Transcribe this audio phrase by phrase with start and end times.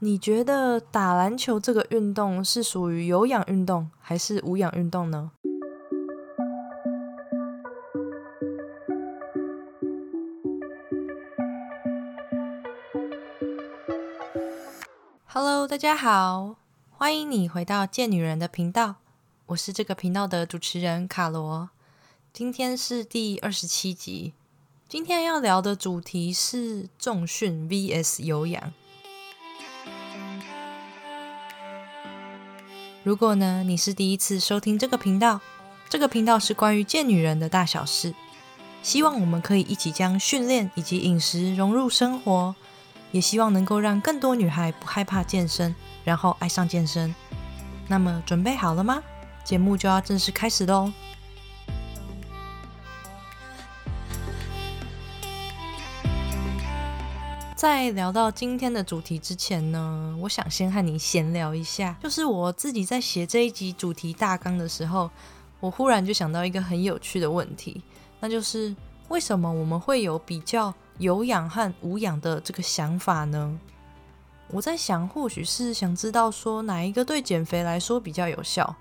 [0.00, 5.32] 你觉得打篮球这个运动是属于有氧运动还是无氧运动呢
[15.26, 16.54] ？Hello，大家好，
[16.92, 18.94] 欢迎你回到贱女人的频道，
[19.46, 21.70] 我是这个频道的主持人卡罗，
[22.32, 24.34] 今天是第二十七集，
[24.88, 28.72] 今天要聊的主题是重训 vs 有氧。
[33.08, 35.40] 如果呢，你是第一次收听这个频道，
[35.88, 38.14] 这个频道是关于见女人的大小事，
[38.82, 42.54] 希望我们可以一起将训练以及饮食融入生活，
[43.10, 47.14] 也希望能够让更多女孩不害怕健身，然后爱上健身。
[47.86, 49.02] 那么准备好了吗？
[49.42, 50.92] 节目就要正式开始喽！
[57.58, 61.96] 在聊到今天的主题之前呢，我想先和你闲聊一下。
[62.00, 65.10] 就是我自己在写这一集主题大纲的时候，
[65.58, 67.82] 我忽然就想到一个很有趣的问题，
[68.20, 68.72] 那就是
[69.08, 73.58] 为什么我们会有比较有氧和无氧的这个想法呢？
[74.52, 78.72] 我在想，或许是想知道说哪一个对减肥来说比较有效，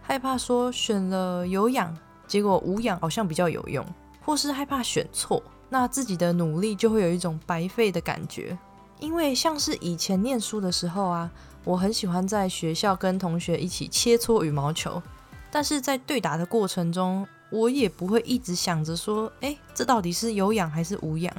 [0.00, 1.92] 害怕说选了有氧，
[2.28, 3.84] 结果无氧好像比较有用，
[4.24, 5.42] 或是害怕选错。
[5.72, 8.58] 那自己的努力就会有一种白费的感觉，
[9.00, 11.30] 因为像是以前念书的时候啊，
[11.64, 15.02] 我很喜欢在学校跟同学一起切磋羽毛球，
[15.50, 21.34] 但是在对打的过程中，我也不会一直想着说，哎，这到底是有氧还是无氧？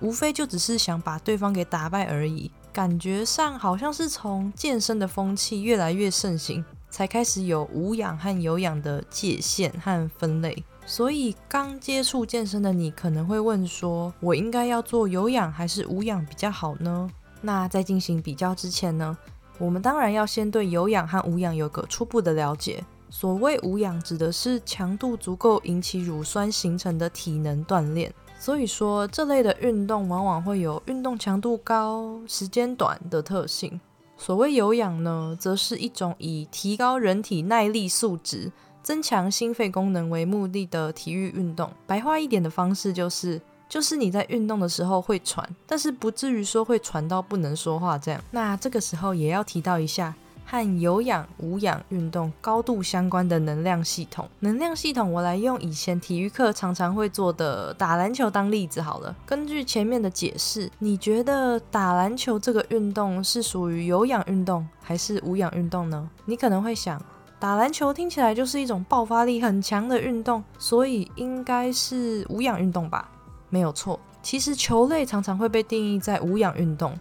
[0.00, 2.50] 无非就只是想把对方给打败而已。
[2.72, 10.64] 感觉上好像是从健身的风气越来越盛行，才开始有无氧和有氧的界限和分类。
[10.88, 17.10] 所以，刚接触健身的你可能会问说：“我应该要做有氧还是无氧比较好呢？”
[17.42, 19.18] 那在进行比较之前呢，
[19.58, 22.84] 我们当然要先对有氧和无氧有个初步的了解。
[23.10, 28.12] 所谓无氧，指的是强度足够引起乳酸形成的体能锻炼。
[28.38, 33.80] 所以说，这类的运动往往会有运动强度高、时间短的特性。
[34.16, 38.52] 所谓有氧呢，则是一种以提高人体耐力素质。
[38.86, 48.20] 增强心肺功能为目的的体育运动，白话一点的方式就是，就是你在运动的时候会喘，但是不至于说会喘到不能说话这样。
[48.30, 50.14] 那这个时候也要提到一下，
[50.44, 54.28] 和有氧、无氧运动高度相关的能量系统。
[54.38, 59.12] 能量系统，我来用以前体育课常常会做的打篮球当例子好了。
[59.26, 66.08] 根据前面的解释，你觉得打篮球这个运动是属于有氧运动还是无氧运动呢？
[66.26, 67.02] 你可能会想。
[67.38, 73.10] 打篮球听起来就是一种爆发力很强的运动，所以应该是无氧运动吧？
[73.50, 74.00] 没有错。
[74.22, 76.98] 其实球类常常会被定义在无氧运动，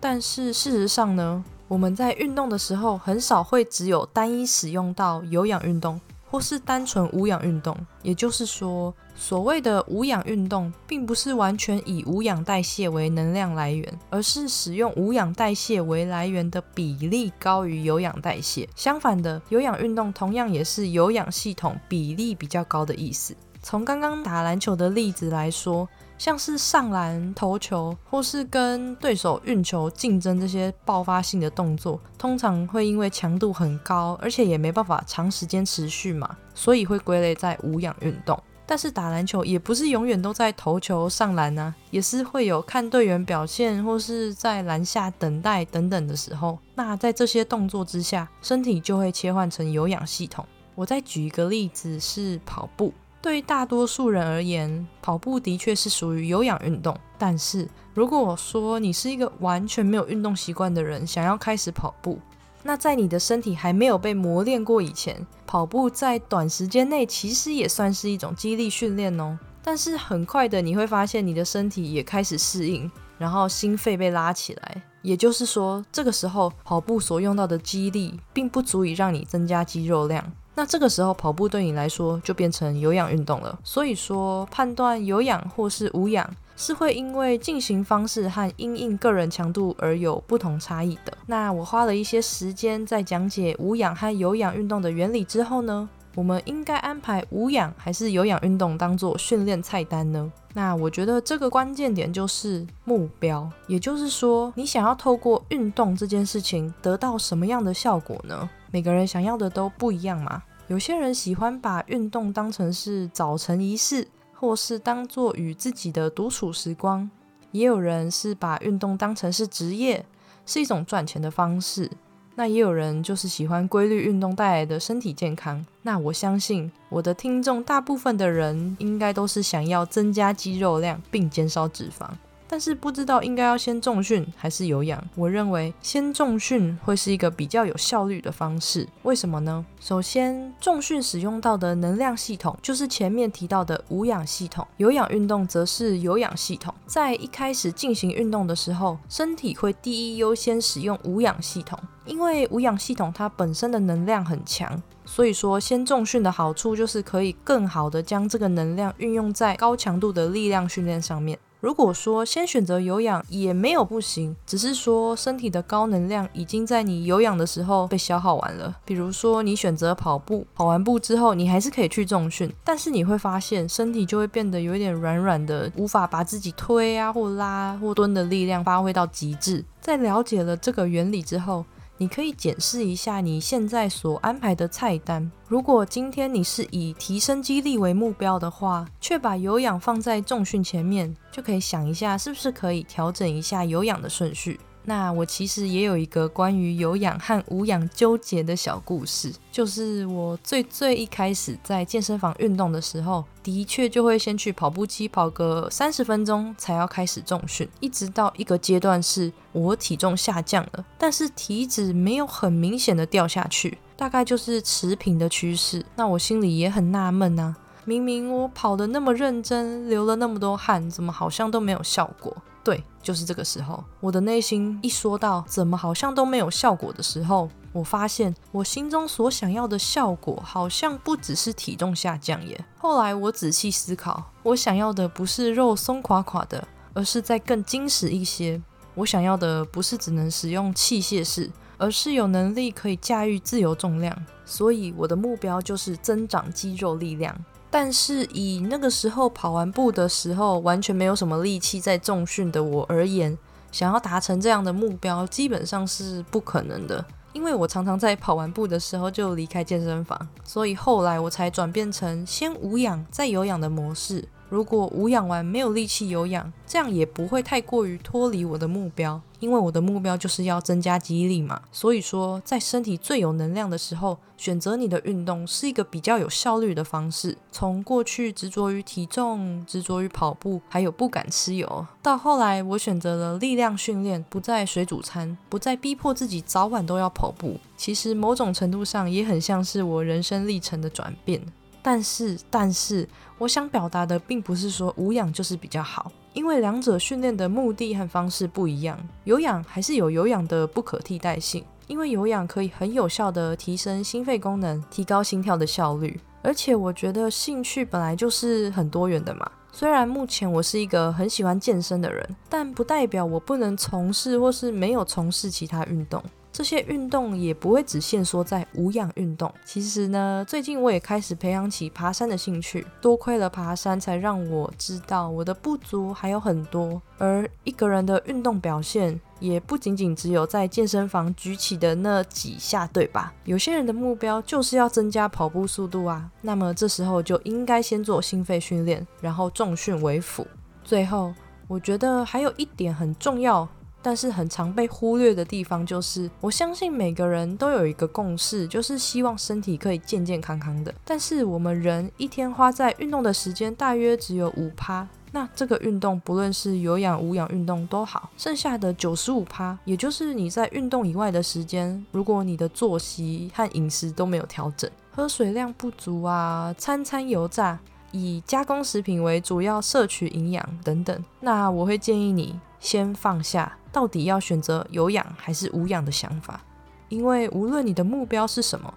[0.00, 6.00] 但是事实上呢，我们在运动的时候很少会只有单一使用到有氧运动。
[6.32, 18.66] 或是单纯无氧运动，也就是说，所谓的无氧运动，并不是完全以无氧代谢为能量来源，而是使用无氧代谢为来源的比例高于有氧代谢。
[18.74, 23.36] 相反的，有氧运动同样也是有氧系统比例比较高的意思。
[23.62, 25.86] 从刚刚打篮球的例子来说。
[26.22, 38.40] 像是上篮、投球，或是跟对手运球竞争这些爆发性的动作，通常会因为强度很高，而且也没办法长时间持续嘛，所以会归类在无氧运动。
[38.64, 46.56] 但是打篮球也不是永远都在投球、上篮啊，也是会有看队员表现，或是在篮下等待等等的时候。
[46.76, 50.46] 那在这些动作之下，身体就会切换成有氧系统。
[50.76, 52.94] 我再举一个例子，是跑步。
[53.22, 56.94] 对于大多数人而言，跑步的确是属于有氧运动。
[57.16, 62.18] 但是，如果说你是一个完全没有运动习惯的人，想要开始跑步，
[62.64, 69.38] 那在你的身体还没有被磨练过以前，跑步在短时间内其实也算是一种肌力训练哦。
[69.62, 74.82] 但是很快的，你会发现你的身体也开始适应，然后心肺被拉起来。
[75.02, 80.32] 也就是说，这个时候跑步所用到的肌力，并不足以让你增加肌肉量。
[80.54, 83.58] 那这个时候跑步对你来说就变成有氧运动了。
[83.64, 91.12] 所以说，判断有氧或是无氧是会因为进行方式和因应个人强度而有不同差异的。
[91.26, 100.30] 那我花了一些时间在讲解无氧和有氧运动的原理之后呢，我们应该安排无氧还是有氧运动当做训练菜单呢？
[100.54, 108.50] 那我觉得这个关键点就是目标，也就是说，你想要透过运动这件事情得到什么样的效果呢？
[108.72, 110.42] 每个人想要的都不一样嘛。
[110.68, 117.06] 有些人喜欢把运动当成是早晨仪式，或是当做与自己的独处时光；
[117.50, 120.06] 也有人是把运动当成是职业，
[120.46, 121.90] 是一种赚钱的方式。
[122.34, 125.62] 那也有人就是喜欢规律运动带来的身体健康。
[125.82, 132.08] 那我相信我的听众大部分的人应该都是想要增加肌肉量并减少脂肪。
[132.52, 135.02] 但是不知道应该要先重训还是有氧。
[135.14, 138.86] 我认为先重训会是一个比较有效率的方式。
[139.04, 139.64] 为什么呢？
[139.80, 146.74] 首先，重训使用到的能量系统就是前面提到的无氧系统，有氧运动则是有氧系统。
[146.84, 154.82] 在一开始进行运动的时候，身体会第一优先使用无氧系统，因为无氧系统它本身的能量很强。
[155.06, 161.38] 所以说，先重训的好处就是可以更好的将这个能量运用在高强度的力量训练上面。
[161.62, 168.76] 如果说先选择有氧也没有不行，只是说身体的高能量已经在你有氧的时候被消耗完了。
[168.84, 179.64] 比如说你选择跑步，跑完步之后你还是可以去重训，但是你会发现身体就会变得有一点软软的，无法把自己推啊或拉或蹲的力量发挥到极致。
[179.80, 181.64] 在了解了这个原理之后。
[182.02, 185.30] 你可以检视一下你现在所安排的菜单。
[185.46, 194.58] 如果今天你是以提升肌力为目标的话，却把有氧放在重训前面，就可以想一下是不是可以调整一下有氧的顺序。
[194.84, 215.84] 那我其实也有一个关于有氧和无氧纠结的小故事，就是我最最一开始在健身房运动的时候，的确就会先去跑步机跑个三十分钟，才要开始重训，一直到一个阶段是我体重下降了，但是体脂没有很明显的掉下去，大概就是持平的趋势。
[215.94, 217.54] 那我心里也很纳闷啊，
[217.84, 222.36] 明明我跑得那么认真，流了那么多汗，怎么好像都没有效果？
[222.64, 232.64] 对，就是这个时候，我的内心一说到怎么好像都没有效果的时候，我发现我心中所想要的效果好像不只是体重下降耶。
[232.78, 238.62] 后来我仔细思考，我想要的不是肉松垮垮的，而是再更精实一些。
[238.94, 244.16] 我想要的不是只能使用器械式，而是有能力可以驾驭自由重量。
[244.44, 247.34] 所以我的目标就是增长肌肉力量。
[247.72, 253.36] 但是以那个时候跑完步的时候完全没有什么力气在重训的我而言，
[253.72, 257.02] 想要达成这样的目标基本上是不可能的，
[257.32, 264.22] 因为我常常在跑完步的时候就离开健身房，所以后来我才转变成先无氧再有氧的模式。
[264.50, 271.60] 如果无氧完没有力气有氧，这样也不会太过于脱离我的目标，因为我的目标就是要增加记忆力嘛。
[271.72, 277.36] 所以说，在身体最有能量的时候，选择你的运动是一个比较有效率的方式。
[277.50, 287.58] 从过去执着于体重、执着于跑步，还有不敢吃油，到后来我选择了力量训练，不再水煮餐，不再逼迫自己早晚都要跑步。
[287.76, 291.42] 其实某种程度上也很像是我人生历程的转变。
[291.84, 298.98] 但是，但是，我想表达的并不是说无氧就是比较好，因为两者训练的目的和方式不一样。
[299.24, 306.18] 有氧还是有有氧的不可替代性，因为有氧可以很有效的提升心肺功能，提高心跳的效率。
[306.42, 309.48] 而且，我觉得兴趣本来就是很多元的嘛。
[309.70, 316.22] 虽然目前我是一个很喜欢健身的人，但不代表我不能从事或是没有从事其他运动。
[316.52, 319.52] 这些运动也不会只限缩在无氧运动。
[319.64, 322.86] 其实呢，最近我也开始培养起爬山的兴趣。
[323.00, 327.00] 多亏了爬山，才让我知道我的不足还有很多。
[327.16, 333.32] 而一个人的运动表现，也不仅仅只有在健身房举起的那几下，对吧？
[333.44, 336.30] 有些人的目标就是要增加跑步速度啊。
[336.42, 340.46] 那么这时候就应该先做心肺训练，然后重训为辅。
[340.84, 341.32] 最后，
[341.66, 343.66] 我觉得还有一点很重要。
[344.02, 350.92] 但是很常被忽略的地方就是，我相信每个人都有一个共识，就是希望身体可以健健康康的。
[351.04, 367.78] 但是我们人一天花在运动的时间大约只有五趴，那这个运动不论是有氧无氧运动都好，剩下的九十五趴，也就是你在运动以外的时间，如果你的作息和饮食都没有调整，喝水量不足啊，餐餐油炸，
[368.10, 373.78] 以加工食品为主要摄取营养等等，那我会建议你先放下。
[373.92, 376.60] 到底要选择有氧还是无氧的想法？
[377.08, 378.92] 因为无论你的目标是什么，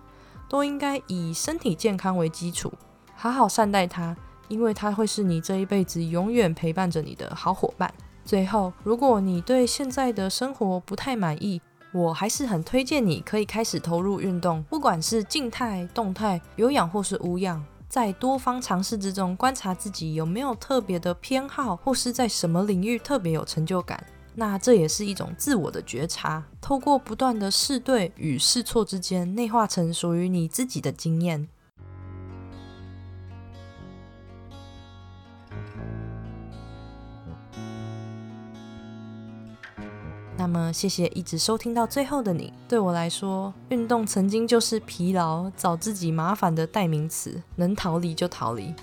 [0.47, 2.71] 都应该以身体健康为基础，
[3.13, 4.15] 好好善待它，
[4.47, 7.93] 因为它会是你这一辈子永远陪伴着你的好伙伴。
[8.23, 11.61] 最后，如果你对现在的生活不太满意，
[11.91, 24.01] 我还是很推荐你可以开始投入运动，不管是静态、动态、有氧或是无氧，在多方尝试之中观察自己有没有特别的偏好，或是在什么领域特别有成就感。
[24.38, 31.48] 那这也是一种自我的觉察，透过不断的试对与试错之间，内化成属于你自己的经验。
[40.38, 42.51] 那么，谢谢一直收听到最后的你。
[42.68, 48.75] 对我来说，运动曾经就是疲劳、找自己麻烦的代名词，能逃离就逃离。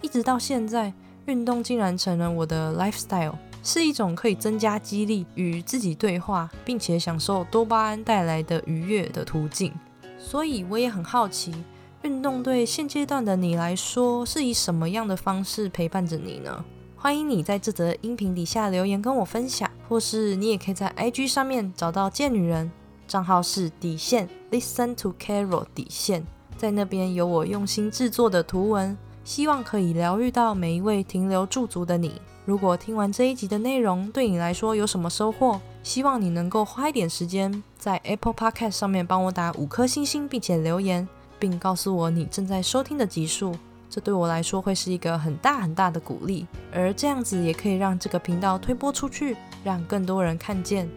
[0.00, 0.94] 一直到现在，
[1.26, 9.72] 运动竟然成了我的 lifestyle，是一种可以增加激励、与自己对话，并且享受多巴胺带来的愉悦的途径。
[10.18, 11.54] 所以，我也很好奇，
[12.02, 16.64] 运动对现阶段的你来说，是以什么样的方式陪伴着你呢？
[16.96, 22.70] 欢迎你在这则音频底下留言跟我分享，或是你也可以在 IG 上面找到贱女人
[23.08, 26.26] 账号是底线 Listen to Carol 底线，
[26.58, 32.20] 在那边有我用心制作的图文，希望可以疗愈到每一位停留驻足的你。
[32.50, 43.54] 如果听完这一集的内容对你来说有什么收获，希望你能够花一点时间在 Apple Podcast 上面帮我打五颗星星，并且留言，并告诉我你正在收听的集数。
[43.88, 50.90] 这对我来说会是一个很大很大的鼓励，而这样子也可以让这个频道推播出去，让更多人看见。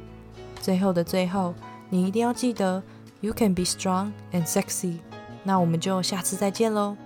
[0.59, 1.53] 最后的最后，
[1.87, 2.81] 你一定要记得
[3.21, 4.97] ，You can be strong and sexy。
[5.43, 6.97] 那我们就下次再见喽。